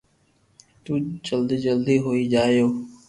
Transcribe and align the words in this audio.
تو 0.83 0.93
جلدو 1.25 1.55
جلدو 1.65 1.95
ھوئي 2.05 2.23
جائيو 2.33 2.65